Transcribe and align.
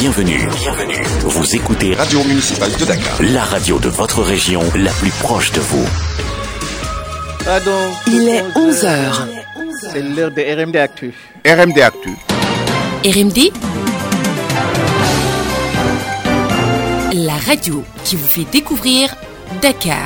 Bienvenue. 0.00 0.46
Bienvenue. 0.60 1.02
Vous 1.24 1.56
écoutez 1.56 1.92
Radio 1.94 2.22
Municipale 2.22 2.70
de 2.78 2.84
Dakar. 2.84 3.20
la 3.20 3.42
radio 3.42 3.80
de 3.80 3.88
votre 3.88 4.22
région 4.22 4.62
la 4.76 4.92
plus 4.92 5.10
proche 5.10 5.50
de 5.50 5.58
vous. 5.60 5.84
Pardon. 7.44 7.90
Il 8.06 8.28
est 8.28 8.44
11 8.54 8.84
heures. 8.84 9.26
C'est 9.92 10.02
l'heure 10.02 10.30
de 10.30 10.40
RMD 10.40 10.76
Actu. 10.76 11.12
RMD 11.44 11.78
Actu. 11.80 12.10
RMD 13.04 13.52
La 17.14 17.34
radio 17.46 17.82
qui 18.04 18.14
vous 18.14 18.26
fait 18.28 18.46
découvrir 18.52 19.16
Dakar. 19.60 19.96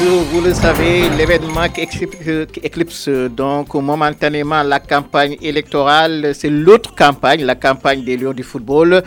Vous 0.00 0.40
le 0.40 0.54
savez, 0.54 1.08
l'événement 1.16 1.68
qui 1.68 1.80
éclipse, 1.80 2.18
qui 2.52 2.60
éclipse 2.60 3.08
donc 3.08 3.74
momentanément 3.74 4.62
la 4.62 4.78
campagne 4.78 5.36
électorale, 5.42 6.32
c'est 6.34 6.50
l'autre 6.50 6.94
campagne, 6.94 7.44
la 7.44 7.56
campagne 7.56 8.04
des 8.04 8.16
Lions 8.16 8.32
du 8.32 8.44
football. 8.44 9.02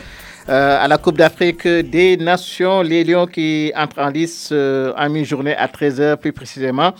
Euh, 0.48 0.84
à 0.84 0.86
la 0.88 0.98
Coupe 0.98 1.16
d'Afrique 1.16 1.66
des 1.66 2.16
Nations, 2.18 2.82
les 2.82 3.04
Lions 3.04 3.26
qui 3.26 3.72
entrent 3.74 4.00
en 4.00 4.08
lice 4.08 4.50
euh, 4.52 4.92
en 4.98 5.08
mi-journée 5.08 5.56
à 5.56 5.66
13h 5.66 6.16
plus 6.16 6.32
précisément 6.32 6.92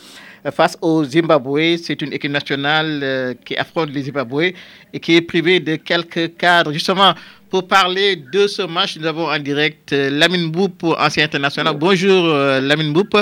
euh, 0.47 0.51
face 0.51 0.79
au 0.81 1.05
Zimbabwe. 1.05 1.77
C'est 1.77 2.01
une 2.01 2.15
équipe 2.15 2.31
nationale 2.31 3.01
euh, 3.03 3.35
qui 3.45 3.57
affronte 3.57 3.91
les 3.91 4.05
Zimbabwe 4.05 4.53
et 4.93 5.01
qui 5.01 5.17
est 5.17 5.23
privée 5.23 5.61
de 5.61 5.77
quelques 5.77 6.37
cadres. 6.37 6.73
Justement, 6.73 7.13
pour 7.51 7.69
parler 7.69 8.17
de 8.17 8.47
ce 8.47 8.63
match, 8.63 8.97
nous 8.97 9.07
avons 9.07 9.29
en 9.29 9.39
direct 9.39 9.93
euh, 9.93 10.09
Lamine 10.09 10.51
Boup, 10.51 10.83
ancien 10.99 11.25
international. 11.25 11.77
Bonjour 11.77 12.25
euh, 12.25 12.61
Lamine 12.63 12.95
Boup. 12.95 13.15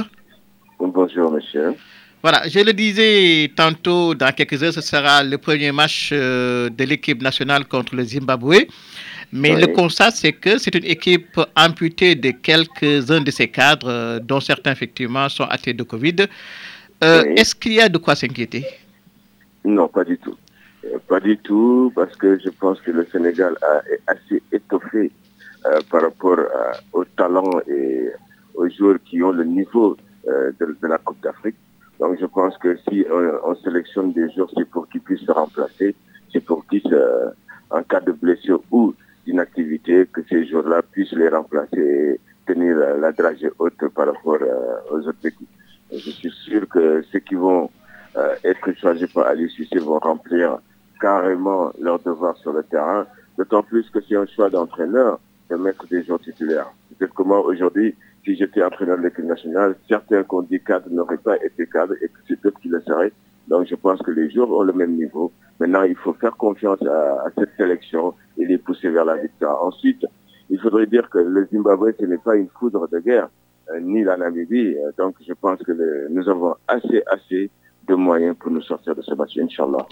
Bonjour, 0.81 1.31
monsieur. 1.33 1.75
Voilà, 2.23 2.42
je 2.48 2.61
le 2.61 2.73
disais 2.73 3.50
tantôt, 3.56 4.14
dans 4.14 4.33
quelques 4.34 4.62
heures, 4.62 4.73
ce 4.73 4.81
sera 4.81 5.23
le 5.23 5.39
premier 5.39 5.73
match 5.73 6.11
euh, 6.12 6.69
de 6.69 6.84
l'équipe 6.84 7.23
nationale 7.23 7.64
contre 7.67 7.95
le 7.95 8.05
Zimbabwe. 8.05 8.67
Mais 9.33 9.55
Oui. 9.55 9.61
le 9.61 9.69
constat, 9.69 10.11
c'est 10.11 10.33
que 10.33 10.58
c'est 10.58 10.75
une 10.75 10.84
équipe 10.84 11.39
amputée 11.56 12.14
de 12.14 12.31
quelques-uns 12.33 13.20
de 13.20 13.31
ses 13.31 13.48
cadres, 13.48 13.89
euh, 13.89 14.19
dont 14.20 14.41
certains, 14.41 14.73
effectivement, 14.73 15.28
sont 15.28 15.45
atteints 15.45 15.73
de 15.75 15.83
Covid. 15.83 16.17
Euh, 17.05 17.23
Oui. 17.27 17.34
Est-ce 17.36 17.55
qu'il 17.55 17.73
y 17.75 17.81
a 17.81 17.89
de 17.89 17.98
quoi 17.98 18.14
s'inquiéter? 18.17 18.64
Non, 19.64 19.89
pas 19.89 20.05
du 20.05 20.19
tout. 20.19 20.36
Pas 21.08 21.20
du 21.20 21.36
tout, 21.39 21.92
parce 21.95 22.17
que 22.17 22.39
je 22.45 22.51
pense 22.51 22.80
que 22.80 22.90
le 22.90 23.07
Sénégal 23.13 23.55
a, 23.63 23.83
est 23.92 24.01
assez 24.07 24.42
étoffé 24.51 25.11
par 25.90 26.01
rapport 26.02 26.39
à- 26.40 26.73
au 26.95 27.05
talent 27.05 27.51
et 27.69 28.08
aux 28.55 28.69
joueurs 28.70 28.96
qui 29.07 29.23
ont 29.23 29.30
le 29.33 29.45
niveau 29.45 29.96
de, 30.27 30.77
de 30.83 30.86
la 30.86 30.98
Coupe 30.98 31.20
d'Afrique. 31.23 31.57
Donc 31.98 32.19
je 32.20 32.27
pense 32.27 32.57
que 32.58 32.77
si 32.89 33.05
on, 33.11 33.51
on 33.51 33.55
sélectionne 33.57 34.13
des 34.13 34.31
joueurs, 34.31 34.51
c'est 34.57 34.69
pour 34.69 34.89
qu'ils 34.89 35.03
puissent 35.03 35.27
se 35.27 35.33
remplacer, 35.33 35.95
c'est 36.33 36.45
pour 36.45 36.67
qu'ils, 36.67 36.83
euh, 36.92 37.31
en 37.70 37.83
cas 37.83 38.01
de 38.01 38.13
blessure 38.13 38.63
ou 38.70 38.95
d'inactivité, 39.27 40.07
que 40.13 40.23
ces 40.29 40.47
joueurs-là 40.47 40.83
puissent 40.83 41.13
les 41.13 41.29
remplacer 41.29 41.79
et 41.79 42.20
tenir 42.47 42.77
euh, 42.79 42.98
la 42.98 43.13
dragée 43.13 43.51
haute 43.58 43.86
par 43.95 44.07
rapport 44.07 44.39
euh, 44.41 44.77
aux 44.91 45.01
autres 45.08 45.27
équipes. 45.27 45.48
Je 45.92 46.11
suis 46.11 46.31
sûr 46.31 46.69
que 46.69 47.02
ceux 47.11 47.19
qui 47.19 47.35
vont 47.35 47.70
euh, 48.17 48.35
être 48.45 48.73
choisis 48.81 49.13
par 49.13 49.27
Ali 49.27 49.51
Cissé 49.51 49.79
vont 49.79 49.98
remplir 49.98 50.58
carrément 51.01 51.73
leur 51.81 51.98
devoir 51.98 52.37
sur 52.39 52.52
le 52.52 52.63
terrain, 52.63 53.07
d'autant 53.37 53.63
plus 53.63 53.89
que 53.91 54.01
c'est 54.07 54.17
un 54.17 54.27
choix 54.27 54.48
d'entraîneur 54.51 55.19
de 55.51 55.57
mettre 55.57 55.87
des 55.89 56.02
joueurs 56.05 56.20
titulaires. 56.20 56.70
Peut-être 56.97 57.14
que 57.14 57.23
moi, 57.23 57.41
aujourd'hui, 57.45 57.95
si 58.25 58.36
j'étais 58.36 58.63
entraîneur 58.63 58.98
de 58.98 59.03
l'équipe 59.03 59.25
nationale, 59.25 59.77
certains 59.89 60.23
qu'on 60.23 60.42
dit 60.42 60.61
cadres 60.61 60.91
n'auraient 60.91 61.19
pas 61.19 61.36
été 61.42 61.67
cadres 61.67 61.95
et 62.03 62.08
que 62.08 62.19
c'est 62.29 62.42
d'autres 62.42 62.61
qui 62.61 62.69
le 62.69 62.81
seraient. 62.83 63.13
Donc 63.48 63.67
je 63.67 63.75
pense 63.75 64.01
que 64.03 64.11
les 64.11 64.31
joueurs 64.31 64.51
ont 64.51 64.63
le 64.63 64.73
même 64.73 64.95
niveau. 64.95 65.33
Maintenant, 65.58 65.83
il 65.83 65.97
faut 65.97 66.13
faire 66.14 66.36
confiance 66.36 66.81
à, 66.83 67.27
cette 67.36 67.51
sélection 67.57 68.14
et 68.39 68.47
les 68.47 68.58
pousser 68.58 68.91
vers 68.91 69.05
la 69.05 69.17
victoire. 69.17 69.63
Ensuite, 69.64 70.05
il 70.48 70.58
faudrait 70.58 70.86
dire 70.86 71.08
que 71.11 71.19
le 71.19 71.47
Zimbabwe, 71.53 71.92
ce 71.98 72.07
n'est 72.07 72.19
pas 72.19 72.36
une 72.36 72.48
foudre 72.48 72.89
de 72.89 72.98
guerre, 72.98 73.29
euh, 73.70 73.81
ni 73.81 74.05
la 74.05 74.17
Namibie. 74.17 74.77
Euh, 74.77 74.92
donc 74.98 75.17
je 75.27 75.33
pense 75.33 75.61
que 75.63 75.73
nous 76.08 76.29
avons 76.29 76.55
assez, 76.69 77.02
assez 77.07 77.51
de 77.90 77.95
moyens 77.96 78.34
pour 78.39 78.51
nous 78.51 78.62
sortir 78.62 78.95
de 78.95 79.02
ce 79.02 79.12
match, 79.14 79.33
Inch'Allah. 79.39 79.84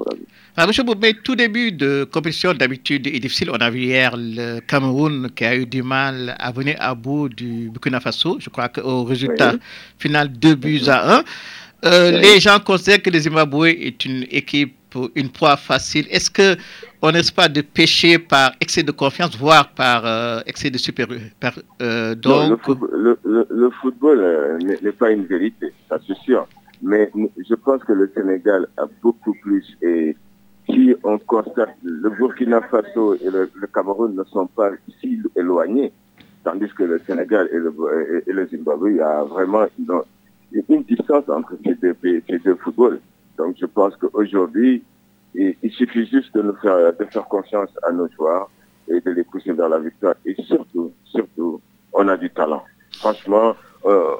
Ah, 0.56 0.66
Monsieur 0.66 0.84
Boubé, 0.84 1.14
tout 1.14 1.34
début 1.36 1.72
de 1.72 2.04
compétition 2.04 2.54
d'habitude 2.54 3.06
est 3.06 3.18
difficile. 3.18 3.50
On 3.50 3.56
a 3.56 3.70
vu 3.70 3.80
hier 3.80 4.12
le 4.16 4.60
Cameroun 4.60 5.28
qui 5.34 5.44
a 5.44 5.56
eu 5.56 5.66
du 5.66 5.82
mal 5.82 6.36
à 6.38 6.50
venir 6.52 6.76
à 6.78 6.94
bout 6.94 7.28
du 7.28 7.68
Burkina 7.70 8.00
Faso. 8.00 8.36
Je 8.38 8.48
crois 8.50 8.68
qu'au 8.68 9.04
résultat 9.04 9.52
Oui. 9.54 9.60
final, 9.98 10.28
2 10.32 10.54
buts 10.54 10.82
à 10.88 11.18
1. 11.18 11.24
Euh, 11.84 12.12
Oui. 12.14 12.20
Les 12.22 12.40
gens 12.40 12.58
considèrent 12.60 13.02
que 13.02 13.10
le 13.10 13.18
Zimbabwe 13.18 13.66
est 13.88 14.04
une 14.04 14.24
équipe, 14.30 14.74
une 15.14 15.30
proie 15.30 15.56
facile. 15.56 16.06
Est-ce 16.10 16.30
que 16.30 16.56
on 17.02 17.12
n'est 17.12 17.20
pas 17.34 17.48
de 17.48 17.60
pécher 17.60 18.18
par 18.18 18.52
excès 18.60 18.82
de 18.82 18.90
confiance, 18.90 19.36
voire 19.36 19.68
par 19.70 20.02
euh, 20.04 20.40
excès 20.46 20.70
de 20.70 20.78
supériorité 20.78 21.30
par, 21.38 21.52
euh, 21.82 22.14
Non, 22.24 22.42
le 22.44 22.48
Donc, 22.50 22.62
football, 22.64 22.90
le, 23.06 23.18
le- 23.24 23.46
le 23.50 23.70
football, 23.80 24.18
euh, 24.20 24.58
n'est 24.82 24.92
pas 24.92 25.10
une 25.12 25.24
vérité, 25.26 25.66
ça 25.88 25.98
c'est 26.06 26.18
sûr. 26.24 26.48
Mais 26.82 27.10
je 27.48 27.54
pense 27.54 27.82
que 27.84 27.92
le 27.92 28.10
Sénégal 28.14 28.68
a 28.76 28.84
beaucoup 29.02 29.34
plus. 29.42 29.76
Et 29.82 30.16
si 30.68 30.94
on 31.02 31.18
constate, 31.18 31.74
le 31.82 32.10
Burkina 32.10 32.60
Faso 32.62 33.14
et 33.14 33.30
le, 33.30 33.50
Cameroun 33.72 34.14
ne 34.14 34.24
sont 34.24 34.46
pas 34.46 34.70
si 35.00 35.20
éloignés, 35.36 35.92
tandis 36.44 36.68
que 36.74 36.84
le 36.84 37.00
Sénégal 37.06 37.48
et 37.52 37.58
le, 38.32 38.46
Zimbabwe, 38.48 38.90
il 38.90 38.96
y 38.96 39.00
a 39.00 39.24
vraiment 39.24 39.66
une, 39.78 40.82
distance 40.84 41.28
entre 41.28 41.54
ces 41.64 41.74
deux, 41.74 41.94
pays- 41.94 42.22
ces 42.28 42.38
deux 42.38 42.54
footballs. 42.56 43.00
Donc 43.36 43.56
je 43.58 43.66
pense 43.66 43.96
qu'aujourd'hui, 43.96 44.82
il, 45.34 45.70
suffit 45.70 46.06
juste 46.06 46.34
de 46.34 46.42
nous 46.42 46.54
faire, 46.56 46.92
confiance 47.28 47.70
à 47.86 47.92
nos 47.92 48.08
joueurs 48.08 48.50
et 48.88 49.00
de 49.00 49.10
les 49.10 49.24
pousser 49.24 49.52
vers 49.52 49.68
la 49.68 49.78
victoire. 49.78 50.14
Et 50.24 50.34
surtout, 50.42 50.92
surtout, 51.04 51.60
on 51.92 52.08
a 52.08 52.16
du 52.16 52.30
talent. 52.30 52.62
Franchement, 52.92 53.54
euh, 53.84 54.14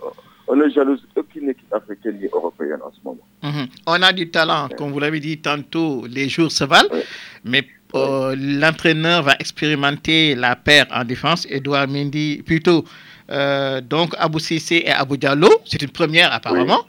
on 0.48 0.56
ne 0.56 0.68
jalouse 0.70 1.02
aucune 1.16 1.50
équipe 1.50 1.72
africaine 1.72 2.18
ni 2.20 2.26
européenne 2.32 2.80
en 2.84 2.90
ce 2.92 2.98
moment. 3.04 3.26
Mhm. 3.42 3.66
On 3.86 4.02
a 4.02 4.12
du 4.12 4.30
talent, 4.30 4.68
comme 4.76 4.90
vous 4.92 4.98
l'avez 5.00 5.20
dit 5.20 5.38
tantôt, 5.38 6.06
les 6.08 6.28
jours 6.28 6.50
se 6.50 6.64
valent, 6.64 6.88
Ouais. 6.92 7.04
mais 7.44 7.66
euh, 7.94 8.34
l'entraîneur 8.38 9.22
va 9.22 9.34
expérimenter 9.38 10.34
la 10.34 10.56
paire 10.56 10.86
en 10.92 11.04
défense, 11.04 11.46
Edouard 11.50 11.88
Mendy, 11.88 12.42
plutôt 12.44 12.84
euh, 13.30 13.80
donc 13.80 14.14
Abou 14.18 14.38
Sissé 14.38 14.82
et 14.86 14.90
Abou 14.90 15.16
Diallo, 15.16 15.48
c'est 15.64 15.82
une 15.82 15.90
première 15.90 16.32
apparemment. 16.32 16.82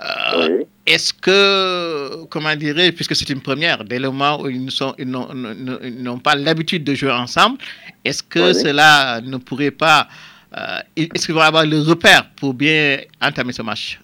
Euh, 0.00 0.58
Oui. 0.58 0.64
Est-ce 0.86 1.12
que, 1.12 2.24
comment 2.30 2.54
dirais 2.56 2.92
puisque 2.92 3.14
c'est 3.14 3.28
une 3.28 3.42
première, 3.42 3.84
dès 3.84 3.98
le 3.98 4.08
moment 4.10 4.40
où 4.40 4.48
ils 4.48 4.64
n'ont 4.64 4.94
ne- 5.34 5.78
ils 5.84 6.02
n'ont 6.02 6.18
pas 6.18 6.34
l'habitude 6.34 6.82
de 6.84 6.94
jouer 6.94 7.10
ensemble, 7.12 7.58
est-ce 8.06 8.22
que 8.22 8.52
Oui. 8.52 8.54
cela 8.54 9.20
ne 9.22 9.36
pourrait 9.38 9.70
pas, 9.70 10.08
euh, 10.56 10.80
est-ce 10.96 11.26
qu'ils 11.26 11.34
vont 11.34 11.40
avoir 11.40 11.66
le 11.66 11.80
repère 11.80 12.30
pour 12.36 12.54
bien 12.54 12.98
entamer 13.20 13.52
ce 13.52 13.62
match? 13.62 14.00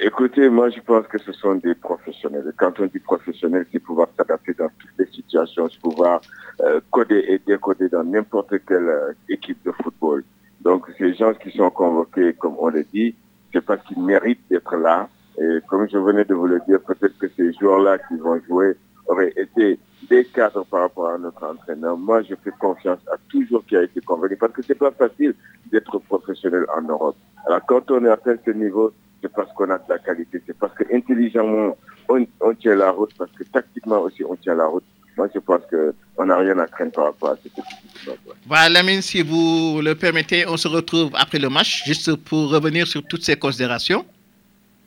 Écoutez, 0.00 0.48
moi 0.48 0.70
je 0.70 0.80
pense 0.80 1.06
que 1.08 1.18
ce 1.18 1.32
sont 1.32 1.56
des 1.56 1.74
professionnels. 1.74 2.52
Quand 2.56 2.78
on 2.78 2.86
dit 2.86 3.00
professionnel, 3.00 3.66
c'est 3.72 3.80
pouvoir 3.80 4.08
s'adapter 4.16 4.54
dans 4.54 4.68
toutes 4.78 4.98
les 4.98 5.06
situations, 5.06 5.68
c'est 5.68 5.80
pouvoir 5.80 6.20
euh, 6.60 6.80
coder 6.90 7.24
et 7.28 7.40
décoder 7.44 7.88
dans 7.88 8.04
n'importe 8.04 8.54
quelle 8.66 8.88
euh, 8.88 9.12
équipe 9.28 9.58
de 9.64 9.72
football. 9.72 10.22
Donc 10.60 10.86
ces 10.98 11.14
gens 11.14 11.34
qui 11.34 11.50
sont 11.50 11.70
convoqués, 11.70 12.32
comme 12.34 12.54
on 12.58 12.68
le 12.68 12.84
dit, 12.92 13.14
c'est 13.52 13.60
parce 13.60 13.84
qu'ils 13.86 14.02
méritent 14.02 14.42
d'être 14.48 14.76
là. 14.76 15.08
Et 15.40 15.58
comme 15.68 15.88
je 15.88 15.98
venais 15.98 16.24
de 16.24 16.34
vous 16.34 16.46
le 16.46 16.60
dire, 16.68 16.80
peut-être 16.80 17.16
que 17.18 17.28
ces 17.36 17.52
joueurs-là 17.54 17.98
qui 17.98 18.16
vont 18.16 18.40
jouer 18.46 18.76
auraient 19.06 19.32
été 19.36 19.78
des 20.08 20.24
cadres 20.24 20.64
par 20.64 20.80
rapport 20.82 21.10
à 21.10 21.18
notre 21.18 21.44
entraîneur. 21.44 21.96
Moi, 21.96 22.22
je 22.22 22.34
fais 22.42 22.50
confiance 22.58 23.00
à 23.12 23.16
tout 23.28 23.44
joueur 23.46 23.62
qui 23.66 23.76
a 23.76 23.82
été 23.82 24.00
convoqué 24.00 24.36
parce 24.36 24.52
que 24.52 24.62
c'est 24.62 24.74
pas 24.74 24.90
facile 24.90 25.34
d'être 25.70 25.98
professionnel 25.98 26.64
en 26.76 26.82
Europe. 26.82 27.16
Alors 27.46 27.60
quand 27.66 27.90
on 27.90 28.04
est 28.04 28.10
atteint 28.10 28.36
ce 28.44 28.50
niveau, 28.50 28.92
c'est 29.22 29.32
parce 29.32 29.52
qu'on 29.54 29.70
a 29.70 29.78
de 29.78 29.84
la 29.88 29.98
qualité, 29.98 30.42
c'est 30.46 30.56
parce 30.56 30.74
que 30.74 30.84
intelligemment 30.94 31.76
on, 32.08 32.26
on 32.40 32.54
tient 32.54 32.74
la 32.74 32.90
route, 32.90 33.10
parce 33.18 33.30
que 33.32 33.44
tactiquement 33.44 34.00
aussi 34.00 34.24
on 34.24 34.36
tient 34.36 34.54
la 34.54 34.66
route. 34.66 34.84
Moi, 35.16 35.28
je 35.34 35.40
pense 35.40 35.62
que 35.70 35.94
on 36.16 36.26
n'a 36.26 36.36
rien 36.36 36.56
à 36.58 36.66
craindre 36.66 36.92
par 36.92 37.04
rapport 37.06 37.30
à 37.30 37.36
cette 37.42 37.58
équipe. 37.58 38.18
Voilà, 38.46 38.68
Lamine, 38.68 39.02
si 39.02 39.22
vous 39.22 39.80
le 39.82 39.94
permettez, 39.94 40.46
on 40.46 40.56
se 40.56 40.68
retrouve 40.68 41.10
après 41.14 41.38
le 41.38 41.48
match, 41.48 41.84
juste 41.86 42.14
pour 42.14 42.50
revenir 42.50 42.86
sur 42.86 43.02
toutes 43.04 43.24
ces 43.24 43.36
considérations. 43.36 44.04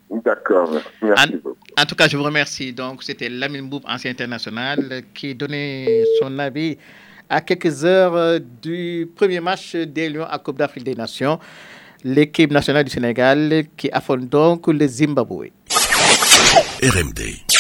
D'accord, 0.09 0.71
merci 1.01 1.35
beaucoup. 1.35 1.57
En 1.81 1.85
tout 1.85 1.95
cas, 1.95 2.07
je 2.07 2.15
vous 2.15 2.21
remercie. 2.23 2.73
Donc, 2.73 3.01
c'était 3.01 3.27
Lamine 3.27 3.67
Boub, 3.67 3.81
ancien 3.87 4.11
international, 4.11 5.01
qui 5.15 5.33
donnait 5.33 6.03
son 6.19 6.37
avis 6.37 6.77
à 7.27 7.41
quelques 7.41 7.83
heures 7.83 8.15
euh, 8.15 8.37
du 8.61 9.09
premier 9.15 9.39
match 9.39 9.75
des 9.75 10.09
Lions 10.09 10.27
à 10.29 10.37
Coupe 10.37 10.59
d'Afrique 10.59 10.83
des 10.83 10.93
Nations. 10.93 11.39
L'équipe 12.03 12.51
nationale 12.51 12.83
du 12.83 12.91
Sénégal 12.91 13.63
qui 13.75 13.89
affronte 13.91 14.29
donc 14.29 14.67
le 14.67 14.87
Zimbabwe. 14.87 15.47
RMD. 16.83 17.50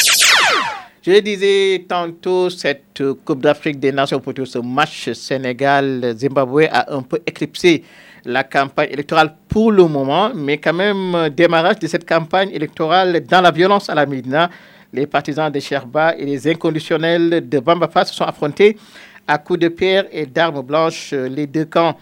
Je 1.03 1.09
le 1.09 1.21
disais 1.21 1.83
tantôt, 1.89 2.51
cette 2.51 3.01
Coupe 3.25 3.41
d'Afrique 3.41 3.79
des 3.79 3.91
Nations, 3.91 4.19
plutôt 4.19 4.45
ce 4.45 4.59
match 4.59 5.11
Sénégal-Zimbabwe 5.13 6.67
a 6.71 6.93
un 6.93 7.01
peu 7.01 7.17
éclipsé 7.25 7.83
la 8.23 8.43
campagne 8.43 8.89
électorale 8.91 9.33
pour 9.49 9.71
le 9.71 9.87
moment, 9.87 10.31
mais 10.35 10.59
quand 10.59 10.73
même, 10.73 11.15
euh, 11.15 11.29
démarrage 11.29 11.79
de 11.79 11.87
cette 11.87 12.07
campagne 12.07 12.51
électorale 12.51 13.19
dans 13.25 13.41
la 13.41 13.49
violence 13.49 13.89
à 13.89 13.95
la 13.95 14.05
Médina. 14.05 14.51
Les 14.93 15.07
partisans 15.07 15.51
de 15.51 15.59
Sherba 15.59 16.15
et 16.15 16.23
les 16.23 16.47
inconditionnels 16.47 17.49
de 17.49 17.59
Bambafa 17.59 18.05
se 18.05 18.13
sont 18.13 18.25
affrontés 18.25 18.77
à 19.27 19.39
coups 19.39 19.57
de 19.57 19.69
pierre 19.69 20.05
et 20.11 20.27
d'armes 20.27 20.61
blanches. 20.61 21.13
Les 21.13 21.47
deux 21.47 21.65
camps 21.65 21.97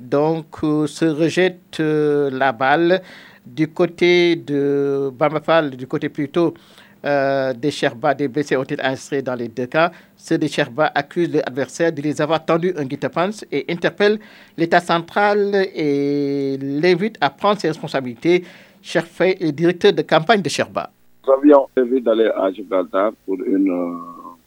donc 0.00 0.46
se 0.86 1.04
rejettent 1.04 1.78
la 1.78 2.50
balle 2.50 3.00
du 3.46 3.68
côté 3.68 4.34
de 4.36 5.10
Bamafal, 5.14 5.70
du 5.76 5.86
côté 5.86 6.08
plutôt 6.08 6.54
euh, 7.04 7.52
des 7.54 7.70
Sherba, 7.70 8.14
des 8.14 8.28
blessés 8.28 8.56
ont 8.56 8.62
été 8.62 8.80
inscrits 8.82 9.22
dans 9.22 9.34
les 9.34 9.48
deux 9.48 9.66
cas? 9.66 9.90
Ceux 10.16 10.36
des 10.38 10.48
Sherba 10.48 10.90
accusent 10.94 11.32
l'adversaire 11.32 11.92
de 11.92 12.02
les 12.02 12.20
avoir 12.20 12.44
tendu 12.44 12.74
un 12.76 12.84
guet 12.84 12.98
et 13.50 13.64
interpellent 13.70 14.18
l'État 14.56 14.80
central 14.80 15.54
et 15.74 16.58
l'invitent 16.60 17.16
à 17.20 17.30
prendre 17.30 17.58
ses 17.58 17.68
responsabilités. 17.68 18.44
Cherfay 18.82 19.36
est 19.40 19.52
directeur 19.52 19.92
de 19.92 20.02
campagne 20.02 20.42
de 20.42 20.48
Sherba. 20.48 20.90
Nous 21.26 21.32
avions 21.32 21.66
prévu 21.74 22.00
d'aller 22.00 22.30
à 22.36 22.50
Gibraltar 22.50 23.12
pour 23.24 23.36
une 23.44 23.70
euh, 23.70 23.96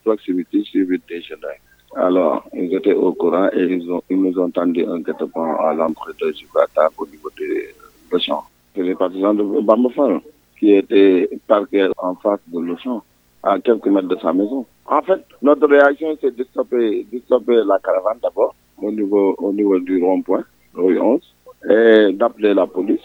proximité 0.03 0.63
suivie 0.63 1.01
déjeuner. 1.07 1.59
Alors, 1.95 2.43
ils 2.53 2.73
étaient 2.75 2.93
au 2.93 3.13
courant 3.13 3.49
et 3.53 3.63
ils, 3.63 4.17
nous 4.17 4.39
ont 4.39 4.49
tendu 4.49 4.83
un 4.85 4.99
guet 4.99 5.11
à 5.11 5.73
l'entrée 5.73 6.13
de 6.19 6.31
Gibraltar 6.31 6.89
au 6.97 7.05
niveau 7.05 7.29
des 7.37 8.19
champs. 8.19 8.43
C'est 8.75 8.81
les 8.81 8.95
partisans 8.95 9.35
de 9.37 9.43
Bambafal 9.43 10.19
qui 10.63 10.71
était 10.75 11.29
parqué 11.45 11.89
en 11.97 12.15
face 12.15 12.39
de 12.47 12.57
l'Auchan, 12.57 13.03
à 13.43 13.59
quelques 13.59 13.87
mètres 13.87 14.07
de 14.07 14.15
sa 14.21 14.31
maison. 14.31 14.65
En 14.85 15.01
fait, 15.01 15.21
notre 15.41 15.67
réaction, 15.67 16.17
c'est 16.21 16.33
de 16.33 16.43
stopper, 16.45 17.05
de 17.11 17.19
stopper 17.25 17.59
la 17.65 17.79
caravane 17.79 18.19
d'abord, 18.23 18.55
au 18.81 18.89
niveau, 18.89 19.35
au 19.39 19.51
niveau 19.51 19.77
du 19.79 20.01
rond-point, 20.01 20.45
rue 20.73 20.97
11, 20.97 21.21
et 21.69 22.13
d'appeler 22.13 22.53
la 22.53 22.65
police, 22.65 23.01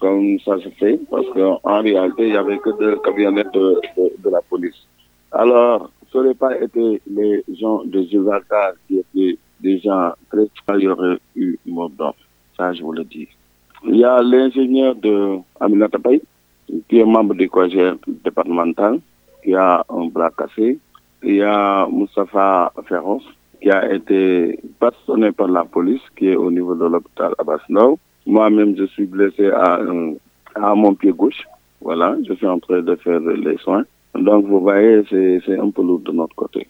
comme 0.00 0.40
ça 0.40 0.58
se 0.58 0.68
fait, 0.70 0.98
parce 1.08 1.28
qu'en 1.28 1.80
réalité, 1.80 2.26
il 2.26 2.32
n'y 2.32 2.36
avait 2.36 2.58
que 2.58 2.70
deux 2.76 2.96
camionnettes 2.96 3.54
de, 3.54 3.80
de, 4.24 4.28
la 4.28 4.42
police. 4.42 4.82
Alors, 5.30 5.92
ce 6.10 6.18
n'aurait 6.18 6.34
pas 6.34 6.60
été 6.60 7.00
les 7.08 7.44
gens 7.60 7.84
de 7.84 8.02
Gibraltar 8.02 8.72
qui 8.88 8.98
étaient 8.98 9.78
gens 9.78 10.12
très 10.28 10.48
il 10.78 10.82
y 10.82 10.88
aurait 10.88 11.18
eu 11.36 11.56
mort 11.66 11.90
d'homme. 11.90 12.12
Ça, 12.56 12.72
je 12.72 12.82
vous 12.82 12.92
le 12.92 13.04
dis. 13.04 13.28
Il 13.84 13.96
y 13.96 14.04
a 14.04 14.20
l'ingénieur 14.22 14.96
de 14.96 15.38
Aminata 15.60 15.98
Paye, 15.98 16.20
qui 16.88 16.98
est 16.98 17.04
membre 17.04 17.34
du 17.34 17.48
conseil 17.48 17.92
départemental, 18.24 19.00
qui 19.42 19.54
a 19.54 19.84
un 19.88 20.06
bras 20.06 20.30
cassé. 20.30 20.78
Il 21.22 21.36
y 21.36 21.42
a 21.42 21.86
Moustapha 21.86 22.72
Ferros, 22.86 23.22
qui 23.60 23.70
a 23.70 23.92
été 23.92 24.58
passionné 24.78 25.32
par 25.32 25.48
la 25.48 25.64
police, 25.64 26.02
qui 26.16 26.28
est 26.28 26.36
au 26.36 26.50
niveau 26.50 26.74
de 26.74 26.86
l'hôpital 26.86 27.32
Abbas 27.38 27.62
Moi-même, 28.26 28.76
je 28.76 28.84
suis 28.84 29.06
blessé 29.06 29.48
à, 29.50 29.80
à 30.54 30.74
mon 30.74 30.94
pied 30.94 31.12
gauche. 31.12 31.44
Voilà, 31.80 32.16
je 32.26 32.32
suis 32.34 32.46
en 32.46 32.58
train 32.58 32.80
de 32.80 32.96
faire 32.96 33.20
les 33.20 33.56
soins. 33.58 33.84
Donc, 34.14 34.46
vous 34.46 34.60
voyez, 34.60 35.02
c'est 35.10 35.58
un 35.58 35.70
peu 35.70 35.82
lourd 35.82 36.00
de 36.00 36.12
notre 36.12 36.34
côté. 36.34 36.66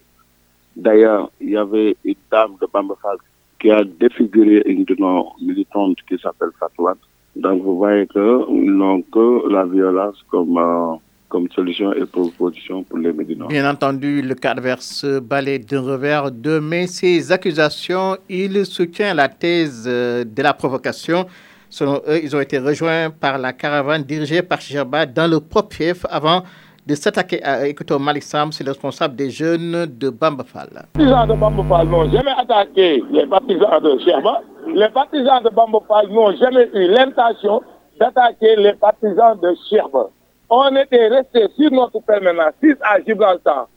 D'ailleurs, 0.74 1.30
il 1.40 1.50
y 1.50 1.56
avait 1.56 1.96
une 2.04 2.14
dame 2.30 2.56
de 2.60 2.66
Bambafal 2.70 3.16
qui 3.58 3.70
a 3.70 3.82
défiguré 3.82 4.62
une 4.66 4.84
de 4.84 4.94
nos 4.98 5.32
militantes 5.40 5.98
qui 6.08 6.18
s'appelle 6.18 6.50
Fatouane. 6.58 6.98
Donc 7.36 7.62
vous 7.62 7.76
voyez 7.76 8.06
qu'ils 8.06 8.72
n'ont 8.80 9.02
que 9.02 9.48
la 9.52 9.64
violence 9.66 10.16
comme, 10.30 10.56
euh, 10.56 10.96
comme 11.28 11.48
solution 11.50 11.92
et 11.92 12.06
proposition 12.06 12.82
pour 12.82 12.98
les 12.98 13.12
Médinois. 13.12 13.48
Bien 13.48 13.70
entendu, 13.70 14.22
le 14.22 14.34
cas 14.34 14.52
adverse 14.52 15.04
balaye 15.22 15.60
d'un 15.60 15.80
revers 15.82 16.30
de 16.30 16.58
mais 16.58 16.86
ces 16.86 17.30
accusations, 17.30 18.16
il 18.30 18.64
soutient 18.64 19.12
la 19.12 19.28
thèse 19.28 19.84
euh, 19.86 20.24
de 20.24 20.42
la 20.42 20.54
provocation. 20.54 21.26
Selon 21.68 22.00
eux, 22.08 22.20
ils 22.22 22.34
ont 22.34 22.40
été 22.40 22.58
rejoints 22.58 23.10
par 23.10 23.36
la 23.36 23.52
caravane 23.52 24.02
dirigée 24.02 24.40
par 24.40 24.60
Chichaba 24.60 25.04
dans 25.04 25.30
le 25.30 25.40
propre 25.40 25.74
fief 25.76 26.06
avant 26.08 26.42
de 26.86 26.94
s'attaquer 26.94 27.42
à 27.42 27.66
Ekoto 27.66 27.98
Malissam, 27.98 28.52
c'est 28.52 28.64
le 28.64 28.70
responsable 28.70 29.16
des 29.16 29.30
jeunes 29.30 29.86
de 29.86 30.08
Bambafal. 30.08 30.68
Les 30.96 31.04
partisans 31.04 31.28
de 31.28 31.34
Bambafal 31.34 31.88
n'ont 31.88 32.10
jamais 32.10 32.30
attaqué 32.38 33.02
les 33.10 33.26
partisans 33.26 33.82
de 33.82 33.98
Chichaba 33.98 34.42
les 34.66 34.88
partisans 34.88 35.42
de 35.42 35.48
Bambopal 35.50 36.08
n'ont 36.08 36.34
jamais 36.36 36.68
eu 36.74 36.88
l'intention 36.88 37.62
d'attaquer 38.00 38.56
les 38.56 38.74
partisans 38.74 39.38
de 39.40 39.54
Cherbourg. 39.70 40.10
On 40.50 40.74
était 40.76 41.08
resté 41.08 41.46
sur 41.58 41.70
notre 41.70 42.00
permanence, 42.00 42.52
6 42.62 42.74
à 42.82 43.00
Gibraltar. 43.00 43.68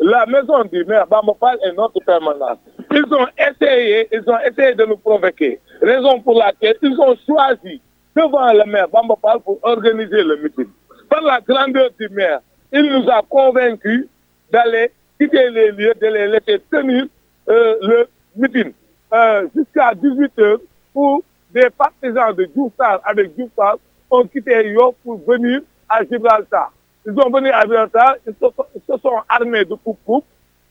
La 0.00 0.26
maison 0.26 0.64
du 0.64 0.84
maire 0.84 1.06
Bambopal 1.06 1.58
est 1.64 1.72
notre 1.72 2.00
permanence. 2.04 2.58
Ils 2.90 3.04
ont 3.14 3.26
essayé, 3.38 4.08
ils 4.12 4.28
ont 4.28 4.38
essayé 4.40 4.74
de 4.74 4.84
nous 4.84 4.96
provoquer. 4.96 5.60
Raison 5.80 6.20
pour 6.20 6.34
laquelle 6.34 6.76
ils 6.82 6.98
ont 7.00 7.16
choisi 7.26 7.80
devant 8.16 8.52
le 8.52 8.64
maire 8.70 8.88
Bambopal 8.88 9.40
pour 9.40 9.58
organiser 9.62 10.22
le 10.22 10.36
meeting. 10.36 10.66
Par 11.08 11.22
la 11.22 11.40
grandeur 11.40 11.90
du 11.98 12.08
maire, 12.08 12.40
il 12.72 12.90
nous 12.90 13.08
a 13.08 13.22
convaincus 13.28 14.06
d'aller 14.50 14.90
quitter 15.18 15.50
les 15.50 15.72
lieux, 15.72 15.94
de 16.00 16.06
les 16.06 16.28
laisser 16.28 16.62
tenir 16.70 17.06
euh, 17.48 17.76
le 17.80 18.08
meeting. 18.36 18.72
Euh, 19.12 19.46
jusqu'à 19.54 19.92
18h 19.92 20.58
où 20.94 21.22
des 21.52 21.68
partisans 21.70 22.34
de 22.34 22.48
Djoussar 22.54 23.00
avec 23.04 23.32
Djoussar 23.36 23.76
ont 24.10 24.26
quitté 24.26 24.70
Yo 24.70 24.94
pour 25.04 25.20
venir 25.26 25.60
à 25.88 26.02
Gibraltar. 26.04 26.72
Ils 27.06 27.14
sont 27.14 27.30
venus 27.30 27.52
à 27.52 27.62
Gibraltar, 27.62 28.16
ils 28.26 28.34
se, 28.34 28.98
sont 28.98 29.20
armés 29.28 29.64
de 29.64 29.74
coupe 29.74 30.24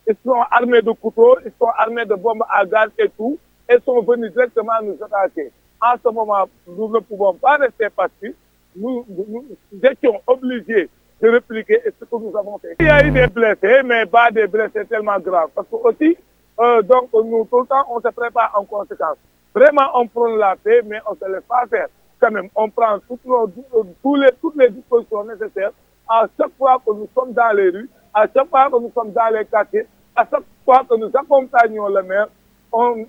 ils 0.08 0.16
sont 0.26 0.42
armés 0.50 0.82
de 0.82 0.92
couteaux, 0.92 1.38
ils 1.46 1.52
sont 1.60 1.70
armés 1.78 2.06
de 2.06 2.16
bombes 2.16 2.44
à 2.50 2.66
gaz 2.66 2.90
et 2.98 3.10
tout, 3.10 3.38
et 3.70 3.78
sont 3.86 4.02
venus 4.02 4.32
directement 4.32 4.74
nous 4.84 4.98
attaquer. 5.04 5.52
En 5.80 5.94
ce 6.04 6.12
moment, 6.12 6.46
nous 6.68 6.90
ne 6.90 7.00
pouvons 7.00 7.34
pas 7.36 7.58
rester 7.58 7.90
passifs. 7.90 8.36
Nous, 8.76 9.06
nous, 9.10 9.46
étions 9.84 10.20
obligés 10.28 10.90
de 11.22 11.30
répliquer 11.30 11.80
ce 11.86 12.06
que 12.06 12.16
nous 12.16 12.36
avons 12.38 12.58
fait. 12.58 12.76
Il 12.80 12.86
y 12.86 12.90
a 12.90 13.06
eu 13.06 13.12
des 13.12 13.28
blessés, 13.28 13.82
mais 13.84 14.06
pas 14.06 14.32
des 14.32 14.48
blessés 14.48 14.86
tellement 14.86 15.20
graves. 15.20 15.50
Parce 15.54 15.68
que 15.68 15.76
aussi, 15.76 16.18
euh, 16.60 16.82
donc, 16.82 17.10
nous, 17.14 17.48
on 17.52 18.00
se 18.02 18.08
prépare 18.10 18.52
en 18.56 18.66
conséquence. 18.66 19.18
Vraiment, 19.54 19.90
on 19.96 20.08
prend 20.08 20.36
la 20.36 20.56
paix, 20.56 20.82
mais 20.86 21.00
on 21.08 21.14
ne 21.14 21.18
se 21.18 21.32
laisse 21.32 21.44
pas 21.48 21.66
faire. 21.70 21.88
Quand 22.20 22.32
même, 22.32 22.50
on 22.56 22.70
prend 22.70 23.00
toutes, 23.08 23.22
les, 23.26 24.30
toutes 24.42 24.56
les 24.56 24.70
dispositions 24.70 25.24
nécessaires 25.26 25.72
à 26.08 26.28
chaque 26.38 26.52
fois 26.58 26.82
que 26.86 26.92
nous 26.94 27.08
sommes 27.16 27.34
dans 27.34 27.56
les 27.56 27.70
rues, 27.70 27.90
à 28.14 28.26
chaque 28.34 28.50
fois 28.50 28.70
que 28.70 28.80
nous 28.80 28.92
sommes 28.94 29.12
dans 29.12 29.34
les 29.34 29.46
quartiers, 29.46 29.86
à 30.16 30.28
chaque 30.30 30.44
fois 30.66 30.84
que 30.90 30.96
nous 30.98 31.10
accompagnons 31.14 31.88
le 31.88 32.04
maire, 32.04 32.28
on, 32.72 33.06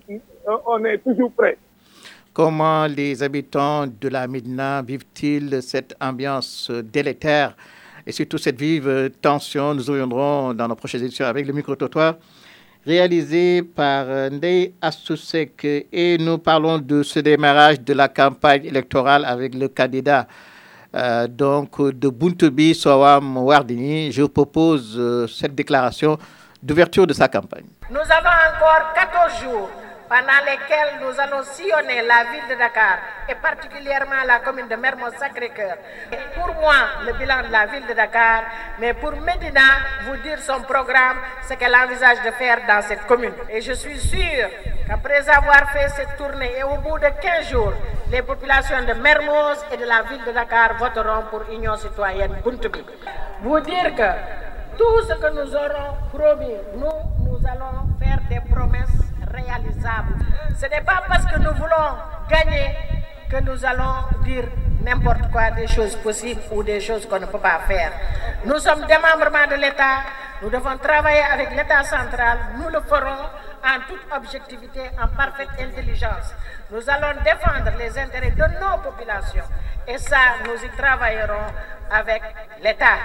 on 0.65 0.85
est 0.85 0.97
toujours 0.99 1.31
prêt. 1.31 1.57
Comment 2.33 2.87
les 2.87 3.21
habitants 3.21 3.85
de 3.87 4.07
la 4.09 4.27
Médina 4.27 4.81
vivent-ils 4.81 5.61
cette 5.61 5.95
ambiance 6.01 6.71
délétère? 6.71 7.55
Et 8.05 8.11
surtout 8.11 8.37
cette 8.37 8.59
vive 8.59 9.11
tension 9.21 9.73
Nous 9.73 9.83
reviendrons 9.83 10.53
dans 10.53 10.67
nos 10.67 10.75
prochaines 10.75 11.03
éditions 11.03 11.25
avec 11.25 11.45
le 11.47 11.53
micro-trottoir 11.53 12.15
réalisé 12.85 13.61
par 13.63 14.05
euh, 14.07 14.29
Ndei 14.29 14.73
Assousek 14.81 15.65
et 15.91 16.17
nous 16.19 16.37
parlons 16.37 16.79
de 16.79 17.01
ce 17.03 17.19
démarrage 17.19 17.79
de 17.81 17.93
la 17.93 18.07
campagne 18.07 18.65
électorale 18.65 19.25
avec 19.25 19.55
le 19.55 19.67
candidat 19.69 20.27
euh, 20.95 21.27
donc 21.27 21.81
de 21.81 22.09
Buntubi 22.09 22.75
Sowam 22.75 23.37
Wardini. 23.37 24.11
Je 24.11 24.23
propose 24.23 24.95
euh, 24.97 25.27
cette 25.27 25.55
déclaration 25.55 26.17
d'ouverture 26.61 27.07
de 27.07 27.13
sa 27.13 27.27
campagne. 27.27 27.65
Nous 27.89 27.97
avons 27.97 28.35
encore 28.55 28.93
14 28.95 29.43
jours 29.43 29.69
pendant 30.09 30.39
lesquels 30.45 30.99
nous 31.01 31.19
allons 31.19 31.43
sillonner 31.43 32.01
la 32.01 32.23
ville 32.31 32.47
de 32.49 32.55
Dakar 32.55 32.97
et 33.29 33.35
particulièrement 33.35 34.23
la 34.25 34.39
commune 34.39 34.67
de 34.67 34.75
Mermoz-Sacré-Cœur. 34.75 35.77
Pour 36.35 36.53
moi, 36.55 36.75
le 37.05 37.13
bilan 37.13 37.43
de 37.47 37.51
la 37.51 37.65
ville 37.67 37.85
de 37.87 37.93
Dakar, 37.93 38.43
mais 38.79 38.93
pour 38.93 39.11
Medina, 39.11 39.61
vous 40.05 40.17
dire 40.17 40.39
son 40.39 40.61
programme, 40.61 41.17
ce 41.47 41.53
qu'elle 41.55 41.75
envisage 41.75 42.21
de 42.23 42.31
faire 42.31 42.59
dans 42.67 42.81
cette 42.81 43.05
commune. 43.05 43.33
Et 43.49 43.61
je 43.61 43.73
suis 43.73 43.99
sûr 43.99 44.49
qu'après 44.87 45.27
avoir 45.29 45.71
fait 45.71 45.89
cette 45.89 46.17
tournée 46.17 46.51
et 46.57 46.63
au 46.63 46.77
bout 46.77 46.99
de 46.99 47.07
15 47.21 47.49
jours, 47.49 47.73
les 48.11 48.21
populations 48.21 48.83
de 48.85 48.93
Mermoz 48.93 49.65
et 49.71 49.77
de 49.77 49.85
la 49.85 50.03
ville 50.03 50.23
de 50.25 50.31
Dakar 50.31 50.77
voteront 50.77 51.23
pour 51.31 51.43
Union 51.51 51.75
citoyenne 51.77 52.35
Buntubi. 52.43 52.83
Vous 53.41 53.59
dire 53.61 53.95
que 53.95 54.77
tout 54.77 55.01
ce 55.07 55.13
que 55.13 55.29
nous 55.33 55.55
aurons 55.55 55.97
promis, 56.13 56.55
nous, 56.75 57.12
réalisable. 59.53 60.13
Ce 60.59 60.65
n'est 60.67 60.81
pas 60.81 61.03
parce 61.07 61.25
que 61.25 61.39
nous 61.39 61.53
voulons 61.53 61.97
gagner 62.29 62.75
que 63.29 63.37
nous 63.41 63.65
allons 63.65 64.23
dire 64.23 64.45
n'importe 64.83 65.31
quoi 65.31 65.51
des 65.51 65.67
choses 65.67 65.95
possibles 65.97 66.41
ou 66.51 66.63
des 66.63 66.79
choses 66.79 67.07
qu'on 67.07 67.19
ne 67.19 67.25
peut 67.25 67.39
pas 67.39 67.59
faire. 67.67 67.91
Nous 68.45 68.57
sommes 68.59 68.85
des 68.85 68.97
membres 68.97 69.31
de 69.49 69.55
l'État, 69.55 69.99
nous 70.41 70.49
devons 70.49 70.77
travailler 70.77 71.23
avec 71.31 71.51
l'État 71.55 71.83
central, 71.83 72.37
nous 72.57 72.69
le 72.69 72.81
ferons 72.81 73.23
en 73.63 73.79
toute 73.87 74.05
objectivité, 74.15 74.81
en 75.01 75.07
parfaite 75.07 75.49
intelligence. 75.59 76.33
Nous 76.71 76.89
allons 76.89 77.19
défendre 77.23 77.71
les 77.79 77.97
intérêts 77.97 78.31
de 78.31 78.43
nos 78.59 78.77
populations 78.83 79.45
et 79.87 79.97
ça, 79.97 80.17
nous 80.45 80.65
y 80.65 80.69
travaillerons 80.77 81.47
avec 81.91 82.21
l'État. 82.61 82.97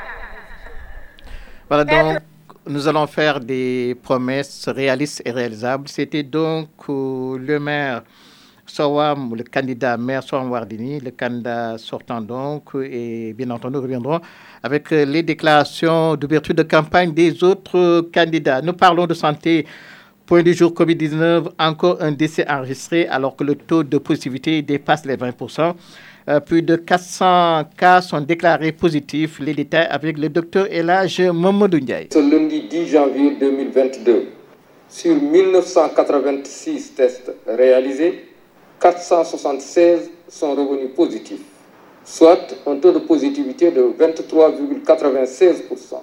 Voilà 1.69 1.85
donc 1.85 2.23
nous 2.69 2.87
allons 2.87 3.07
faire 3.07 3.41
des 3.41 3.97
promesses 4.03 4.69
réalistes 4.69 5.23
et 5.25 5.31
réalisables. 5.31 5.89
C'était 5.89 6.23
donc 6.23 6.69
euh, 6.89 7.39
le 7.39 7.59
maire 7.59 8.03
Sawam, 8.67 9.35
le 9.35 9.45
candidat 9.45 9.97
maire 9.97 10.23
Sawam 10.23 10.51
Wardini, 10.51 11.01
le 11.01 11.11
candidat 11.11 11.79
sortant 11.79 12.21
donc, 12.21 12.65
et 12.83 13.33
bien 13.33 13.51
entendu, 13.51 13.77
nous 13.77 13.83
reviendrons 13.83 14.21
avec 14.63 14.91
les 14.91 15.23
déclarations 15.23 16.15
d'ouverture 16.17 16.55
de 16.55 16.63
campagne 16.63 17.13
des 17.13 17.43
autres 17.43 18.09
candidats. 18.13 18.61
Nous 18.61 18.75
parlons 18.75 19.07
de 19.07 19.15
santé. 19.15 19.67
Point 20.29 20.43
du 20.43 20.53
jour 20.53 20.73
Covid-19, 20.73 21.53
encore 21.59 22.03
un 22.03 22.13
décès 22.13 22.45
enregistré 22.51 23.07
alors 23.09 23.35
que 23.35 23.45
le 23.45 23.55
taux 23.55 23.83
de 23.83 23.97
positivité 23.97 24.61
dépasse 24.61 25.07
les 25.07 25.17
20%. 25.17 25.73
Euh, 26.29 26.41
plus 26.41 26.61
de 26.61 26.77
400 26.77 27.63
cas 27.79 28.03
sont 28.03 28.21
déclarés 28.21 28.73
positifs. 28.73 29.41
Les 29.41 29.55
détails 29.55 29.87
avec 29.89 30.19
le 30.19 30.29
docteur 30.29 30.67
Elage 30.71 31.23
Momodou 31.23 31.79
Ndiaye. 31.79 32.09
Ce 32.13 32.19
lundi 32.19 32.65
10 32.69 32.89
janvier 32.89 33.37
2022, 33.41 34.27
sur 34.91 35.15
1986 35.15 36.95
tests 36.95 37.33
réalisés, 37.47 38.27
476 38.81 40.11
sont 40.29 40.55
revenus 40.55 40.91
positifs, 40.95 41.41
soit 42.05 42.55
un 42.67 42.77
taux 42.77 42.93
de 42.93 42.99
positivité 42.99 43.71
de 43.71 43.81
23,96%. 43.99 46.03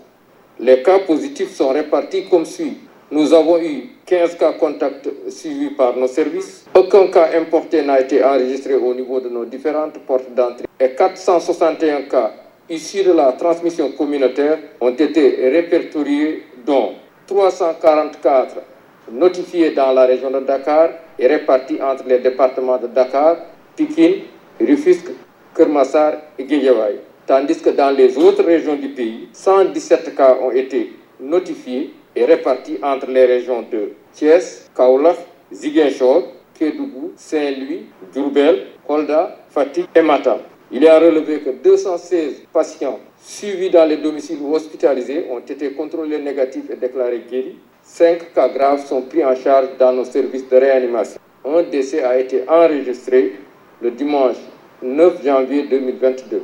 Les 0.62 0.82
cas 0.82 0.98
positifs 1.06 1.54
sont 1.56 1.70
répartis 1.70 2.26
comme 2.28 2.46
suit. 2.46 2.78
Nous 3.16 3.34
avons 3.34 3.58
eu 3.60 3.92
15 4.06 4.36
cas 4.36 4.52
contacts 4.60 5.08
suivis 5.30 5.70
par 5.70 5.96
nos 5.96 6.06
services. 6.08 6.66
Aucun 6.76 7.08
cas 7.08 7.30
importé 7.34 7.82
n'a 7.82 8.02
été 8.02 8.22
enregistré 8.22 8.74
au 8.76 8.94
niveau 8.94 9.22
de 9.22 9.30
nos 9.30 9.46
différentes 9.46 9.98
portes 10.00 10.30
d'entrée. 10.36 10.66
Et 10.82 10.90
461 10.90 12.02
cas 12.10 12.34
issus 12.70 13.06
de 13.06 13.14
la 13.14 13.32
transmission 13.32 13.90
communautaire 13.92 14.58
ont 14.82 14.90
été 14.94 15.50
répertoriés, 15.50 16.44
dont 16.66 16.96
344 17.28 18.58
notifiés 19.14 19.72
dans 19.72 19.94
la 19.94 20.06
région 20.08 20.30
de 20.30 20.42
Dakar 20.42 20.90
et 21.18 21.28
répartis 21.28 21.82
entre 21.82 22.04
les 22.10 22.20
départements 22.20 22.78
de 22.80 22.88
Dakar, 22.88 23.38
Pikine, 23.78 24.24
Rufisque, 24.60 25.12
Kermassar 25.56 26.16
et 26.38 26.44
Guédiawaye. 26.44 27.00
Tandis 27.26 27.62
que 27.62 27.70
dans 27.70 27.92
les 27.96 28.18
autres 28.18 28.44
régions 28.44 28.76
du 28.76 28.90
pays, 28.90 29.30
117 29.32 30.14
cas 30.16 30.36
ont 30.44 30.52
été 30.52 30.92
notifiés 31.22 31.94
et 32.16 32.26
répartis 32.26 32.78
entre 32.82 33.08
les 33.10 33.26
régions 33.26 33.64
de 33.72 33.92
Thiès, 34.14 34.70
Kaolach, 34.76 35.18
Ziguinchor, 35.54 36.24
Kédougou, 36.58 37.12
Saint-Louis, 37.16 37.86
Djourbel, 38.14 38.68
Kolda, 38.88 39.38
Fatih 39.50 39.86
et 39.94 40.02
Matam. 40.02 40.40
Il 40.72 40.84
est 40.84 40.90
à 40.90 41.00
relever 41.00 41.40
que 41.40 41.52
216 41.52 42.44
patients 42.52 43.00
suivis 43.22 43.70
dans 43.70 43.86
les 43.86 43.98
domiciles 43.98 44.40
hospitalisés 44.52 45.26
ont 45.30 45.40
été 45.40 45.72
contrôlés 45.72 46.20
négatifs 46.20 46.70
et 46.72 46.76
déclarés 46.76 47.24
guéris. 47.30 47.58
Cinq 47.84 48.34
cas 48.34 48.50
graves 48.50 48.86
sont 48.86 49.02
pris 49.04 49.24
en 49.24 49.36
charge 49.36 49.68
dans 49.78 49.94
nos 49.94 50.06
services 50.06 50.48
de 50.50 50.56
réanimation. 50.58 51.20
Un 51.46 51.64
décès 51.64 52.04
a 52.04 52.18
été 52.18 52.44
enregistré 52.48 53.34
le 53.82 53.92
dimanche 53.92 54.38
9 54.82 55.24
janvier 55.24 55.64
2022. 55.70 56.44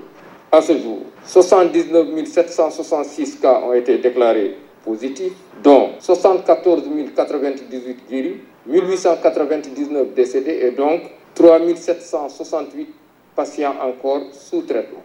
À 0.51 0.61
ce 0.61 0.73
jour, 0.77 0.99
79 1.25 2.25
766 2.25 3.39
cas 3.39 3.61
ont 3.65 3.73
été 3.73 3.97
déclarés 3.97 4.55
positifs, 4.83 5.33
dont 5.63 5.91
74 5.99 6.83
098 7.15 7.97
guéris, 8.09 8.37
1899 8.67 10.13
décédés 10.13 10.59
et 10.63 10.71
donc 10.71 11.01
3 11.35 11.59
768 11.75 12.87
patients 13.35 13.73
encore 13.81 14.21
sous 14.33 14.61
traitement. 14.61 15.03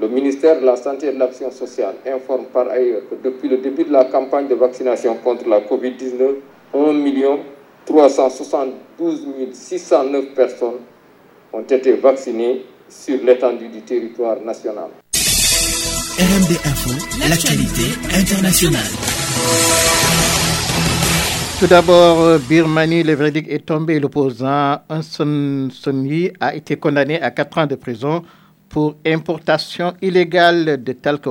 Le 0.00 0.08
ministère 0.08 0.60
de 0.60 0.66
la 0.66 0.76
Santé 0.76 1.08
et 1.08 1.12
de 1.12 1.18
l'Action 1.18 1.50
sociale 1.50 1.94
informe 2.06 2.44
par 2.52 2.68
ailleurs 2.68 3.02
que 3.08 3.14
depuis 3.14 3.48
le 3.48 3.58
début 3.58 3.84
de 3.84 3.92
la 3.92 4.04
campagne 4.04 4.46
de 4.46 4.54
vaccination 4.54 5.16
contre 5.24 5.48
la 5.48 5.60
COVID-19, 5.60 6.34
1 6.74 7.38
372 7.86 9.26
609 9.52 10.34
personnes 10.34 10.80
ont 11.52 11.62
été 11.62 11.92
vaccinées 11.92 12.64
sur 12.88 13.18
l'étendue 13.24 13.68
du 13.68 13.80
territoire 13.82 14.40
national. 14.40 14.90
RMD 16.18 16.56
Info, 16.64 16.90
l'actualité 17.28 17.94
internationale. 18.14 19.15
Tout 21.58 21.66
d'abord, 21.66 22.38
Birmanie, 22.40 23.02
le 23.02 23.14
verdict 23.14 23.50
est 23.50 23.64
tombé. 23.64 23.98
L'opposant 23.98 24.78
Anson 24.90 25.70
Sonyi 25.72 26.30
a 26.38 26.54
été 26.54 26.76
condamné 26.76 27.18
à 27.22 27.30
4 27.30 27.58
ans 27.58 27.66
de 27.66 27.76
prison 27.76 28.22
pour 28.68 28.96
importation 29.06 29.94
illégale 30.02 30.82
de 30.82 30.92
talc 30.92 31.22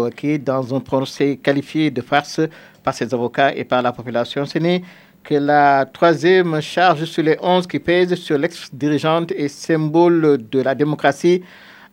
dans 0.43 0.74
un 0.75 0.79
procès 0.79 1.38
qualifié 1.38 1.91
de 1.91 2.01
farce 2.01 2.41
par 2.83 2.95
ses 2.95 3.13
avocats 3.13 3.53
et 3.53 3.65
par 3.65 3.83
la 3.83 3.91
population. 3.91 4.45
Ce 4.45 4.57
n'est 4.57 4.81
que 5.24 5.35
la 5.35 5.85
troisième 5.85 6.59
charge 6.59 7.05
sur 7.05 7.21
les 7.24 7.38
11 7.41 7.67
qui 7.67 7.77
pèsent 7.79 8.15
sur 8.15 8.39
l'ex-dirigeante 8.39 9.31
et 9.31 9.47
symbole 9.47 10.39
de 10.51 10.62
la 10.62 10.74
démocratie 10.74 11.43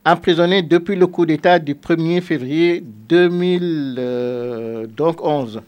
emprisonnée 0.06 0.62
depuis 0.62 0.96
le 0.96 1.06
coup 1.06 1.26
d'État 1.26 1.58
du 1.58 1.74
1er 1.74 2.22
février 2.22 2.82
2011. 3.08 5.60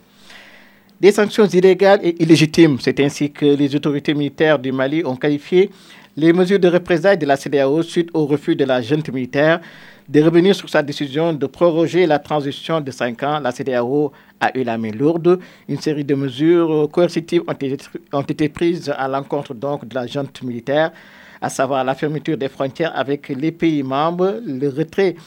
Des 1.01 1.11
sanctions 1.11 1.45
illégales 1.47 1.99
et 2.03 2.23
illégitimes, 2.23 2.77
c'est 2.79 2.97
ainsi 3.01 3.29
que 3.29 3.45
les 3.45 3.75
autorités 3.75 4.13
militaires 4.13 4.57
du 4.57 4.71
Mali 4.71 5.03
ont 5.03 5.17
qualifié 5.17 5.69
les 6.15 6.31
mesures 6.31 6.57
de 6.59 6.69
représailles 6.69 7.17
de 7.17 7.25
la 7.25 7.35
CDAO 7.35 7.83
suite 7.83 8.09
au 8.13 8.25
refus 8.25 8.55
de 8.55 8.63
la 8.63 8.81
junte 8.81 9.09
militaire 9.09 9.59
de 10.07 10.21
revenir 10.21 10.55
sur 10.55 10.69
sa 10.69 10.81
décision 10.81 11.33
de 11.33 11.45
proroger 11.47 12.05
la 12.05 12.17
transition 12.17 12.79
de 12.79 12.91
5 12.91 13.23
ans. 13.23 13.39
La 13.41 13.51
CDAO 13.51 14.13
a 14.39 14.57
eu 14.57 14.63
la 14.63 14.77
main 14.77 14.91
lourde. 14.91 15.39
Une 15.67 15.81
série 15.81 16.05
de 16.05 16.15
mesures 16.15 16.87
coercitives 16.89 17.41
ont 17.45 17.51
été, 17.51 17.77
ont 18.13 18.21
été 18.21 18.47
prises 18.47 18.93
à 18.97 19.09
l'encontre 19.09 19.53
donc 19.53 19.85
de 19.85 19.95
la 19.95 20.07
junte 20.07 20.43
militaire, 20.43 20.93
à 21.41 21.49
savoir 21.49 21.83
la 21.83 21.95
fermeture 21.95 22.37
des 22.37 22.47
frontières 22.47 22.93
avec 22.95 23.27
les 23.27 23.51
pays 23.51 23.83
membres, 23.83 24.39
le 24.45 24.69
retrait 24.69 25.17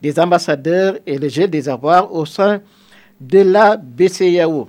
des 0.00 0.18
ambassadeurs 0.18 0.96
et 1.06 1.18
le 1.18 1.28
gel 1.28 1.50
des 1.50 1.68
avoirs 1.68 2.10
au 2.10 2.24
sein 2.24 2.62
de 3.20 3.40
la 3.40 3.76
BCAO. 3.76 4.68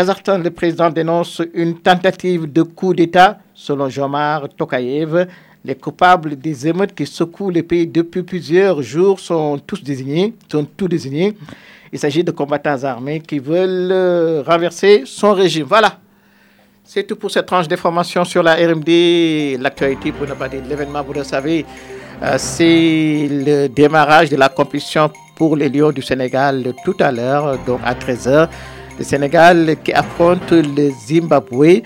Le 0.00 0.50
président 0.50 0.90
dénonce 0.90 1.42
une 1.54 1.80
tentative 1.80 2.52
de 2.52 2.62
coup 2.62 2.94
d'État, 2.94 3.36
selon 3.52 3.88
Jomar 3.88 4.48
Tokayev. 4.48 5.26
Les 5.64 5.74
coupables 5.74 6.36
des 6.36 6.68
émeutes 6.68 6.94
qui 6.94 7.04
secouent 7.04 7.50
le 7.50 7.64
pays 7.64 7.84
depuis 7.84 8.22
plusieurs 8.22 8.80
jours 8.80 9.18
sont 9.18 9.58
tous 9.58 9.82
désignés, 9.82 10.34
sont 10.48 10.64
tous 10.76 10.86
désignés. 10.86 11.36
Il 11.92 11.98
s'agit 11.98 12.22
de 12.22 12.30
combattants 12.30 12.84
armés 12.84 13.18
qui 13.18 13.40
veulent 13.40 14.44
renverser 14.46 15.02
son 15.04 15.32
régime. 15.32 15.66
Voilà. 15.68 15.98
C'est 16.84 17.02
tout 17.02 17.16
pour 17.16 17.32
cette 17.32 17.46
tranche 17.46 17.66
d'information 17.66 18.24
sur 18.24 18.44
la 18.44 18.54
RMD, 18.54 19.58
l'actualité 19.58 20.12
pour 20.12 20.28
ne 20.28 20.68
l'événement, 20.68 21.02
vous 21.02 21.14
le 21.14 21.24
savez. 21.24 21.66
C'est 22.36 23.28
le 23.28 23.66
démarrage 23.66 24.30
de 24.30 24.36
la 24.36 24.48
compétition 24.48 25.10
pour 25.34 25.56
les 25.56 25.68
Lions 25.68 25.90
du 25.90 26.02
Sénégal 26.02 26.72
tout 26.84 26.96
à 27.00 27.10
l'heure, 27.10 27.58
donc 27.66 27.80
à 27.84 27.94
13h 27.94 28.48
le 28.98 29.04
Sénégal 29.04 29.76
qui 29.84 29.92
affronte 29.92 30.50
le 30.52 30.90
Zimbabwe. 31.06 31.82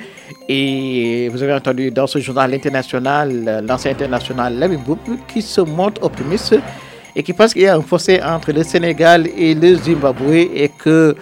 Et 0.49 1.29
vous 1.33 1.43
avez 1.43 1.53
entendu 1.53 1.91
dans 1.91 2.07
ce 2.07 2.19
journal 2.19 2.53
international, 2.55 3.63
l'ancien 3.67 3.93
international 3.93 4.59
Lamine 4.59 4.81
qui 5.29 5.43
se 5.43 5.61
montre 5.61 6.03
optimiste 6.03 6.57
et 7.15 7.23
qui 7.23 7.33
pense 7.33 7.53
qu'il 7.53 7.63
y 7.63 7.67
a 7.69 7.77
un 7.77 7.83
fossé 7.83 8.21
entre 8.23 8.53
le 8.53 8.63
Sénégal 8.63 9.27
et 9.37 9.55
le 9.55 9.77
Zimbabwe 9.77 10.33
et 10.55 10.71
que 10.77 11.15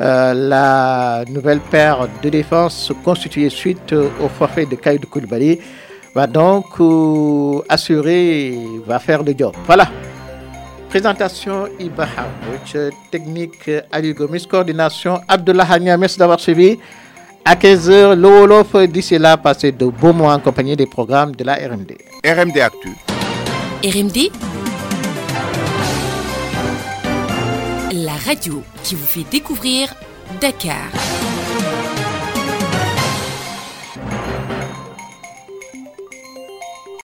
euh, 0.00 0.34
la 0.34 1.24
nouvelle 1.28 1.60
paire 1.60 2.06
de 2.22 2.28
défense 2.28 2.92
constituée 3.04 3.48
suite 3.50 3.92
au 3.92 4.28
forfait 4.28 4.66
de 4.66 4.76
Kaïd 4.76 5.04
Koulibaly 5.06 5.58
va 6.14 6.26
donc 6.26 6.66
euh, 6.80 7.60
assurer, 7.68 8.56
va 8.86 8.98
faire 8.98 9.22
le 9.22 9.34
job. 9.36 9.52
Voilà. 9.66 9.88
Présentation 10.88 11.68
Iba 11.78 12.08
Hamouch, 12.16 12.92
technique 13.10 13.70
Ali 13.92 14.14
Gomis, 14.14 14.46
coordination 14.46 15.20
Abdullah 15.28 15.66
Hania. 15.70 15.96
Merci 15.96 16.18
d'avoir 16.18 16.40
suivi. 16.40 16.78
À 17.44 17.54
15h, 17.54 18.14
le 18.14 18.28
Wolof, 18.28 18.74
d'ici 18.88 19.18
là, 19.18 19.36
passez 19.36 19.72
de 19.72 19.86
beaux 19.86 20.12
mois 20.12 20.34
en 20.34 20.38
compagnie 20.40 20.76
des 20.76 20.86
programmes 20.86 21.34
de 21.34 21.44
la 21.44 21.54
RMD. 21.54 21.92
RMD 22.24 22.58
Actu. 22.58 22.90
RMD 23.84 24.30
La 27.92 28.12
radio 28.26 28.62
qui 28.82 28.94
vous 28.94 29.06
fait 29.06 29.24
découvrir 29.30 29.94
Dakar. 30.40 31.27